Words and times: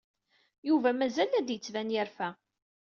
Yuba 0.67 0.89
mazal 0.99 1.29
la 1.31 1.41
d-yettban 1.41 1.93
yerfa. 1.93 2.29